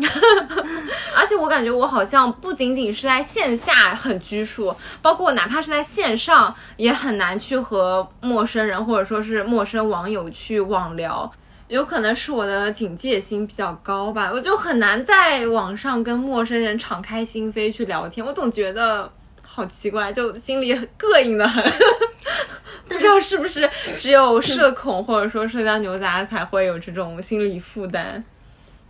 [1.15, 11.31] 而且我感觉我好像不仅仅是在线下很拘束，包括哪怕是在线上也很难去和陌生人或者说是陌生网友去网聊，
[11.67, 19.11] 有可能是我的警戒心比较高吧，我就很难在网上跟陌生人敞开心扉去聊天，我总觉得
[19.41, 21.63] 好奇怪，就心里膈应的很，
[22.87, 28.23] 不知道是不是只有社恐或者说社交牛杂才会有这种心理负担，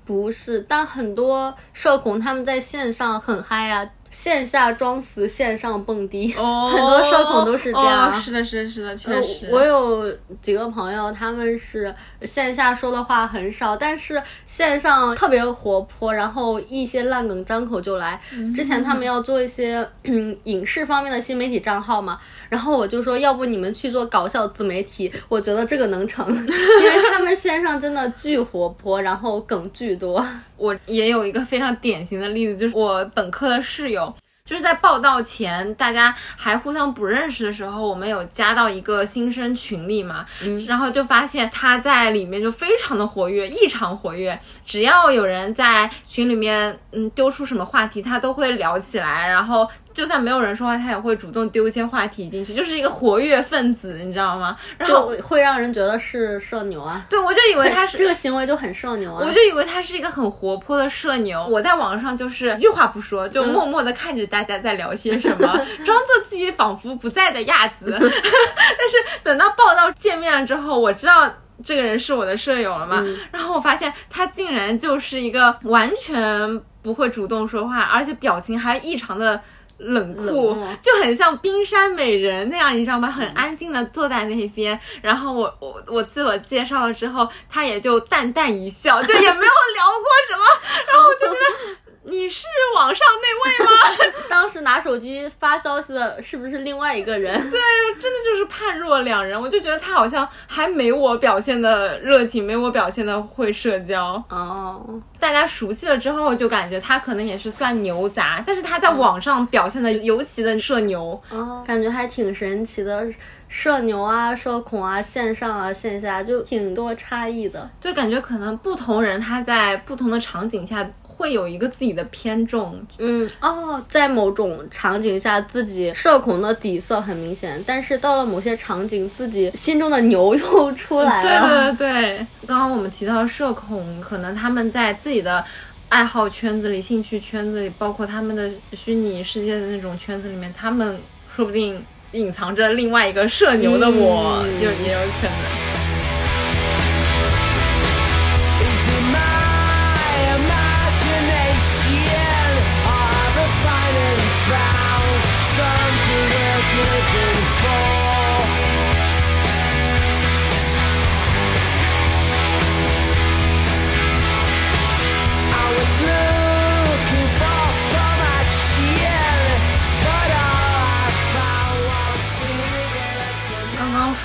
[0.05, 3.89] 不是，但很多社恐他们在线上很嗨啊。
[4.13, 8.11] 线下装死，线上蹦迪，哦， 很多社恐都是这样。
[8.11, 9.49] 哦是的，是的，是的，确实。
[9.51, 18.21] 我有几个朋友，他们是线下说的话很少，但是线上特别活泼，然后一些烂梗张口就来。
[18.55, 30.23] 之前他们要做一些嗯 影视方面的新媒体账号嘛，然后我就说，要不你们去做搞笑自媒体，我觉得这个能成， 因为他们线上真的巨活泼，然后梗巨多。
[30.55, 34.02] 我也有一个非常典型的例子，就是我本科的室友。
[34.45, 40.25] 就是在报道前，大家还互相不认识的时候，我们有加到一个新生群里嘛，
[40.67, 44.37] 然后就发现他在里面就非常的活跃，异常活跃。
[44.65, 49.25] 只要有人在群里面，嗯，丢出什么话题，他都会聊起来。
[49.25, 54.57] 然后就算没有人说话，他也会主动丢一些话题进去，就是一个活跃分子，你知道吗？
[54.77, 59.23] 然后会让人觉得是社牛啊，对我就以为他是 这个行为就很社牛啊。
[59.23, 65.47] 我就以为他是一个很活泼的社牛，我在网上就是一句话不说，就默默的看着大家在聊些什么，
[65.85, 67.85] 装作自己仿佛不在的样子。
[67.99, 71.31] 但是等到报道见面了之后，我知道。
[71.63, 73.05] 这个人是我的舍友了嘛？
[73.31, 79.39] 然后我发现他竟然就是一个完全不会主动说话，而且表情还异常的
[79.77, 83.09] 冷酷，冷就很像冰山美人那样，你知道吗？
[83.09, 84.79] 很安静的坐在那边。
[85.01, 90.43] 然后我我我自我介绍了之后，他也就淡淡一笑，就也没有聊过什么。
[90.87, 91.82] 然后我就觉得
[92.13, 92.45] 你是
[92.75, 94.21] 网上那位吗？
[94.29, 97.33] 当时拿手机发消息的是不是另外一个人？
[97.49, 97.59] 对，
[97.99, 99.39] 真的就是判若两人。
[99.39, 104.23] 我就觉得他好像还没我表现的热情，没我表现的会社交。
[104.29, 104.79] 哦，
[105.19, 111.19] 大家熟悉了之后，就感觉他可能也是算牛杂，但是他在网上表现的尤其的社牛。
[111.31, 113.11] 哦，感觉还挺神奇的。
[113.49, 117.69] 社牛啊，社恐啊，线上啊，线下就挺多差异的。
[117.79, 120.83] 就感觉可能不同人他在不同的场景下
[121.15, 122.83] 会有一个自己的偏重。
[122.97, 131.73] 嗯，哦，在某种场景下，自己社恐的底色很明显，但是到了某些场景，自己心中的牛又出来对了。
[131.77, 135.43] 对对，刚刚我们提到社恐，可能他们在自己的
[135.89, 140.97] 爱好圈子里、兴趣圈子里，包括他们的虚拟世界的那种圈子里面，他们
[141.35, 145.82] 说不定隐藏着另外一个社牛的我，嗯就也有可能。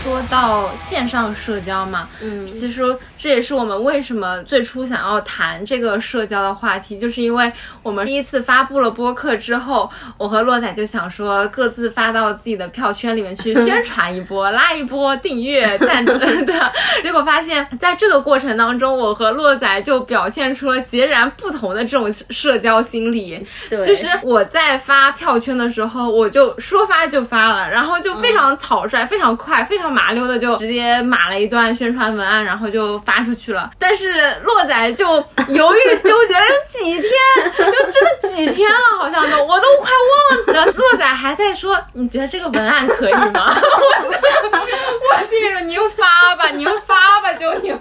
[0.08, 2.48] 说到线上社交嘛，嗯。
[2.48, 16.58] 其实这也是我们为什么最初想要谈这个社交的话题，就是因为我们第一次发布了播客之后，我和洛仔就想说各自发到自己的票圈里面去宣传一波，拉一波订阅赞 助，对，
[17.02, 33.68] 结果发现在这个过程当中，我和洛仔就表现出了截然不同的这种社交心理，对，就是我在发票圈的时候，我就说发就发了，然后就非常草率、非常快、非常麻溜的就直接码了一段宣传文案，然后就发出去了。
[33.78, 34.12] 但是
[34.44, 35.16] 洛仔就
[35.48, 37.10] 犹豫纠结了有几天，
[37.58, 40.64] 就真的几天了，好像都我都快忘记了。
[40.66, 43.54] 洛仔还在说，你觉得这个文案可以吗？
[43.54, 44.08] 我
[44.66, 44.72] 就
[45.10, 47.76] 我心里说，您发吧，您发吧，就您。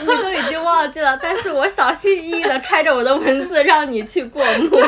[0.00, 4.68] 你都已经忘记了，但是我小心翼翼的揣着我的文字让你去过目。
[4.70, 4.80] 对，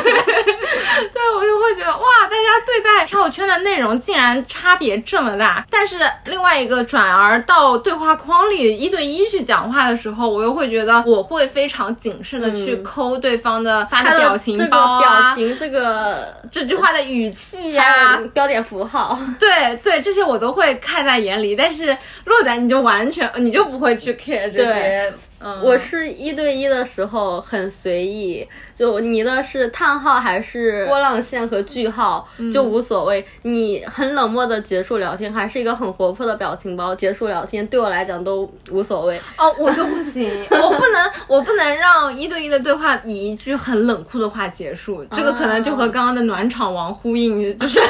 [1.35, 5.65] 我就会觉得哇，大家对待票圈的内容竟然差别这么大。
[5.69, 21.55] 但是另外一个转而到对话框里一对一去讲话的时候，我又会觉得我会非常谨慎的去抠对方的发的的表情这个包啊，表情，这个这句话的语气呀、标点符号，对对，这些我都会看在眼里。
[21.55, 25.13] 但是洛仔你就完全你就不会去 care 这些。
[25.39, 33.23] 嗯，我是一对一的时候很随意，就你的是叹号还是波浪线和句号就无所谓。
[33.43, 39.21] 你很冷漠的结束聊天，还是一个很活泼的表情包结束聊天，对我来讲都无所谓。
[39.37, 47.87] 哦，我就不行， 我不能，我不能让一对一的对话以一句很冷酷的话结束，这个可能就和刚刚的暖场王呼应，就是就是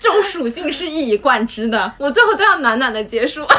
[0.00, 3.46] 这种属性是一以贯之的，我最后都要暖暖的结束。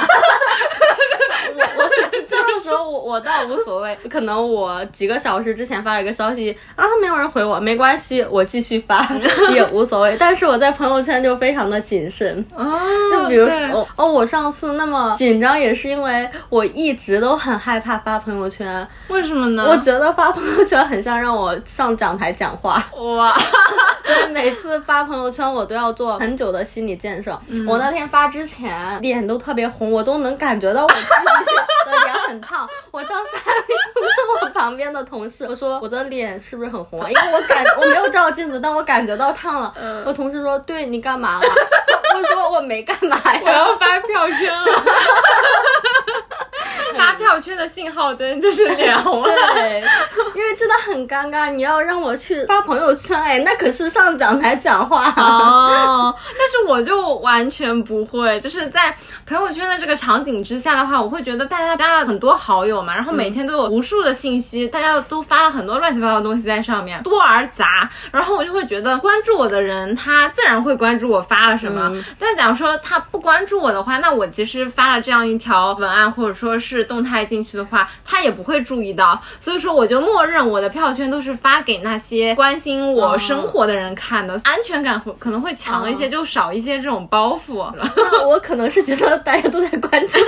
[2.27, 9.07] 这个时候我我倒无所谓，可能我几个小时之前发了一个消息啊，没有人回我，没关系，我继续发
[9.53, 10.15] 也无所谓。
[10.19, 12.79] 但是我在朋友圈就非常的谨慎，哦，
[13.11, 19.65] 就比如说哦哦，我上次那么紧张也是因为我一直都很害怕发朋友圈，为什么呢？
[19.67, 22.83] 我觉得发朋友圈很像让我上讲台讲话。
[22.97, 23.35] 哇，
[24.03, 27.37] 所以每次发朋友圈，我都要做很久的心理建设。
[27.67, 32.67] 我那天发之前脸都特别红，我都能感觉到我自己的脸很烫。
[32.91, 37.09] 我当时还问我旁边的同事，我说我的脸是不是很红啊？
[37.09, 39.73] 因为我感我没有照镜子，但我感觉到烫了。
[40.05, 41.45] 我同事说：“对你干嘛了？”
[42.15, 44.65] 我说：“我没干嘛呀我。”要发票圈了。
[46.97, 49.29] 发票圈的信号灯就是脸红了。
[49.53, 49.83] 对，
[50.35, 55.13] 因为真的很尴尬，你要让我去发朋友圈，哎，那可是上讲台讲话。
[55.17, 58.95] 哦，但是我就完全不会，就是在
[59.25, 87.69] 朋友圈的这个场景之下的话，我会觉得大家加了很多好友嘛，然后每天都有无数的信息，大家都发了很多乱七八糟的东西在上面，多而杂，然后我就会觉得关注我的人，他自然会关注我发了什么，但假如说他不关注我的话，那我其实发了这样一条文案或者说是动态进去的话，他也不会注意到，所以说我就默认我的票圈都是发给那些关心我生活的人看的，安全感会可能会强一些，就少一些这种包袱。
[87.95, 90.19] 那我可能是觉得大家都在关注，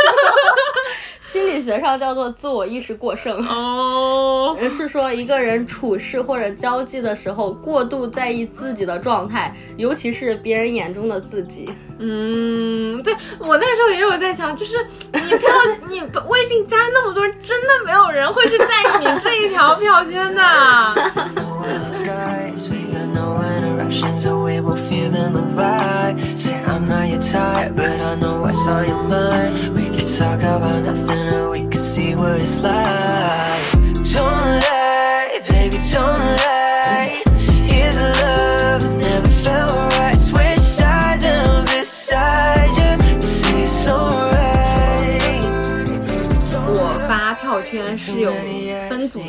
[1.22, 3.36] 心理学上叫做自我意识过剩。
[3.48, 11.70] 哦， 是说一个人处事或者交际的时候，过度在意自己的状态，尤其是别人眼中的自己。
[11.98, 15.50] 嗯，对我那时候也有在想，就是你票
[15.88, 20.42] 你微信加那么多，真的没有人会去在意你这一条票圈的。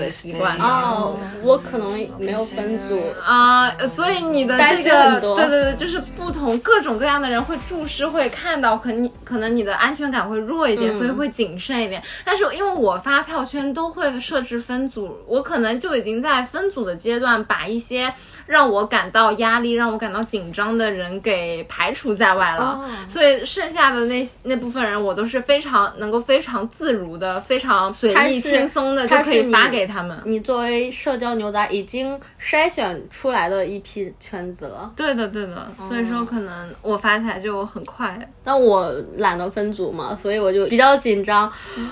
[0.07, 0.65] 的习惯的。
[0.65, 1.89] 哦，我可能
[2.19, 3.03] 没有分组。
[3.25, 12.03] 啊、所以你的这个心很，多对对对，就是不同各种各样的人会注视，会看到，可能你可能你的安全感会弱一点，所以会谨慎一点。
[12.25, 18.13] 但是因为我发票圈都会设置分组，我可能就已经在分组的阶段把一些
[18.47, 22.63] 让我感到压力、让我感到紧张的人给排除在外了。
[22.63, 30.19] 哦所以剩下的那那部分人，我都是非常能够非常自如的、非常随意轻松的就可以发给他们。
[30.25, 34.93] 你作为社交牛仔，已经筛选出来的一批圈子了。
[34.97, 38.19] 对的，对的，所以说可能我发起来就很快。
[38.45, 41.51] 但我懒得分组嘛，所以我就比较紧张。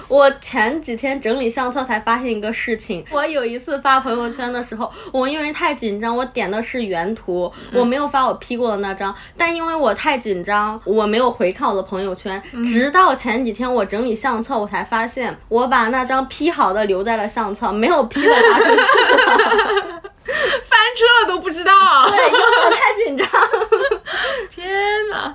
[0.09, 9.15] 我前几天整理相册才发现一个事情，我有一次发朋友圈的时候，我因为太紧张，我点的是原图，我没有发我 P 过的那张。
[9.37, 20.03] 但因为我太紧张，我没有回看我的朋友圈，直到前几天我整理相册，我才发现我把那张 P 好的留在了相册，没有 P 的发出去了。
[20.25, 21.73] 翻车了都不知道。
[22.11, 23.29] 对，因为我太紧张。
[24.51, 24.67] 天
[25.11, 25.35] 哪！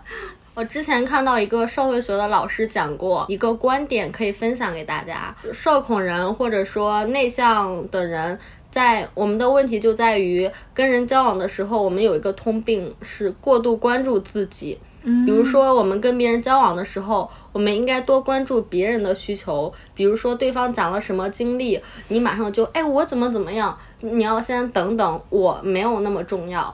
[0.56, 5.34] 我之前看到一个社会学的老师讲过一个观点，可以分享给大家。
[5.54, 8.38] 社恐人或者说内向的人，
[8.70, 14.78] 在我们的问题就在于跟人交往的时候，我们有一个通病是过度关注自己。
[15.26, 19.72] 比如说，我们跟别人交往的时候，我们应该多关注别人的需求。
[19.94, 23.78] 比如说，对方讲了什么经历，你马上就哎，我怎么怎么样？
[24.02, 26.74] 你要先等等，我没有那么重要。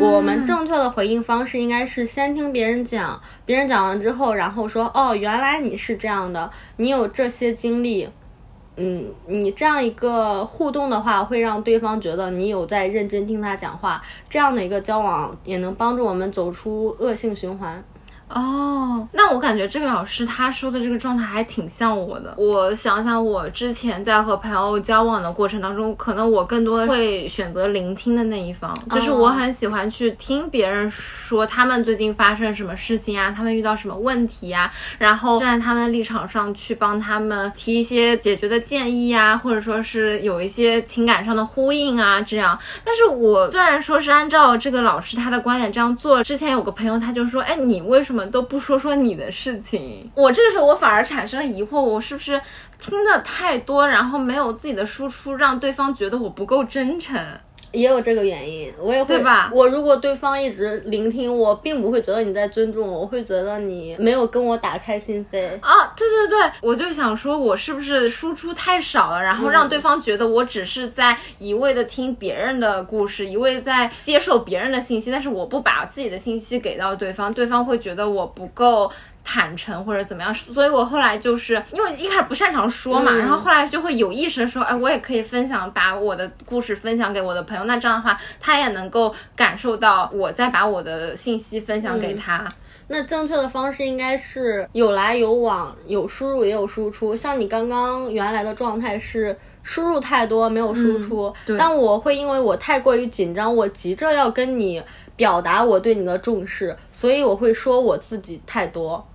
[0.00, 8.08] 我们正确的回应方式应该是先听别人讲，别人讲完之后，然后说哦，原来你是这样的，你有这些经历。
[8.80, 14.00] 嗯，你这样一个互动的话，会让对方觉得你有在认真听他讲话，
[14.30, 17.82] 这样的一个交往也能帮助我们走出恶性循环。
[18.28, 22.34] 哦，那我感觉这个老师他说的这个状态还挺像我的。
[22.36, 42.58] 我想想，我之前在和朋友交往的过程当中，可能我更多的会选择聆听的那一方，就是我很喜欢去听别人说他们最近发生什么事情啊，他们遇到什么问题啊，然后站在他们的立场上去帮他们提一些解决的建议啊，或者说是有一些情感上的呼应啊，这样。
[42.84, 50.10] 但是我虽然说是按照这个老师他的观点这样做，之前有个朋友他就说，哎，你为什么都不说说你的事情？
[50.14, 52.40] 我这个时候我反而产生了疑惑，我是不是
[52.78, 57.20] 听的太多，然后没有自己的输出，让对方觉得我不够真诚？
[57.72, 65.48] 也有这个原因，我也会对吧我如果对方一直聆听我，并不会觉得你在尊重我，我会觉得你没有跟我打开心扉。
[65.60, 78.90] 啊，对对对，我就想说，我是不是输出太少了，然后让对方觉得我只是在一味的听别人的故事，一味在接受别人的信息，但是我不把自己的信息给到对方，对方会觉得我不够。
[79.30, 92.42] 坦诚或者怎么样，所以我后来就是因为一开始不擅长说嘛，嗯然后后来就会有意识的说，哎，我也可以分享，把我的故事分享给我的朋友，那这样的话，他也能够感受到我在把我的信息分享给他。
[92.86, 97.14] 那正确的方式应该是有来有往，有输入也有输出。
[97.14, 104.82] 像你刚刚原来的状态是输入太多没有输出，对但我会因为我太过于紧张，我急着要跟你
[105.16, 109.06] 表达我对你的重视，所以我会说我自己太多。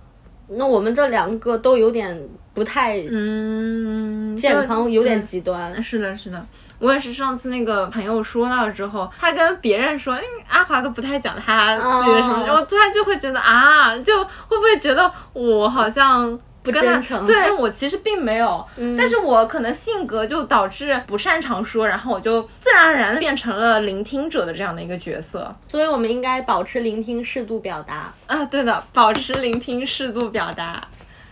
[0.48, 2.18] 那我们这两个都有点
[2.52, 5.82] 不太嗯，健康，有点极端。
[5.82, 6.46] 是的，是的，
[6.78, 16.38] 我也是上次那个朋友说到了之后，他跟别人说，嗯，阿华都不太讲他自己的什么，哦我突然就会觉得啊，就会不会觉得我好像。
[16.64, 28.12] 不真诚对我其实并没有，嗯但是我可能性格就导致不擅长说，然后我就自然而然的变成了聆听者的这样的一个角色所以我们应该保持聆听，适度表达。
[28.26, 28.44] 啊。
[28.46, 30.82] 对的，保持聆听，适度表达。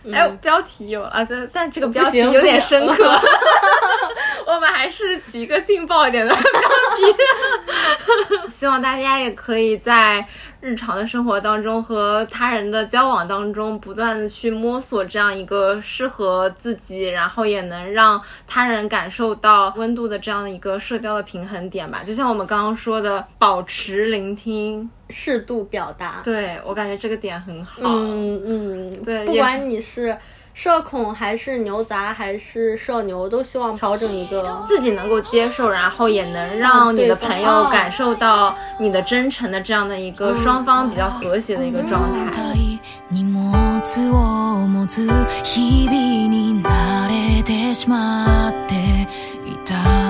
[0.05, 3.19] 嗯哎，标题有啊，但但这个标题有点深刻，
[4.45, 8.47] 我们还是起一个劲爆一点的标题。
[8.51, 10.23] 希望大家也可以在
[10.63, 22.01] 日常的生活当中和他人的交往当中，不断的去摸索这样一个适合自己，然后也能让他人感受到温度的这样的一个社交的平衡点吧。
[22.05, 26.21] 就像我们刚刚说的，保持聆听，适度表达。
[26.23, 27.81] 对我感觉这个点很好。
[27.83, 30.17] 嗯嗯，对不管你是
[30.53, 34.63] 社恐还是牛杂还是社牛，都希望调整一个。
[34.67, 42.31] 自己能够接受，然后也能让你的朋友感受到你的真诚的这样的一个双方比较和谐的一个状态。
[49.55, 50.02] 荷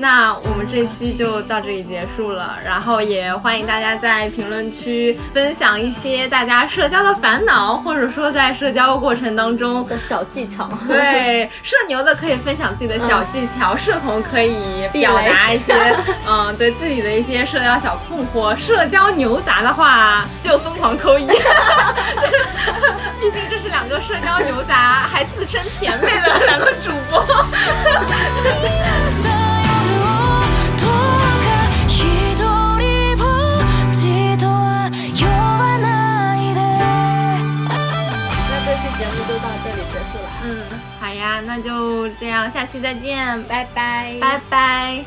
[0.00, 15.74] 那我们这期就到这里结束了，然后也欢迎大家在评论区分享一些大家社交的烦恼，或者说在社交过程当中的小技巧，对，社牛的可以分享自己的小技巧，社恐可以表达一些，
[16.28, 18.54] 嗯，对自己的一些社交小困惑。
[18.56, 21.26] 社交牛杂的话，就疯狂扣一。
[23.20, 27.26] 毕竟这是两个社交牛杂，还自称甜妹的两个主播。
[40.42, 40.62] 嗯，
[41.00, 45.04] 好呀，那就这样，下期再见，拜拜，拜拜。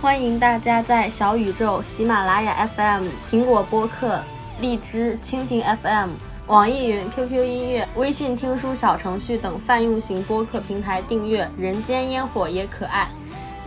[0.00, 4.22] 欢迎大家在小宇宙、喜马拉雅 FM、苹果播客、
[4.60, 6.10] 荔枝、蜻蜓 FM、
[6.46, 13.04] 网易云、QQ 音乐、微信听书小程序等泛用型播客平台订阅《人间烟火也可爱》。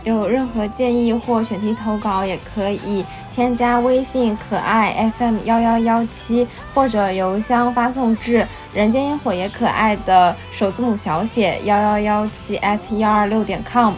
[0.04, 13.92] 有任何建议或选题投稿，也可以添加微信可爱 FM 幺幺幺七，或者邮箱发送至人间烟火也可爱的首字母小写幺幺幺七 at 幺二六点 com。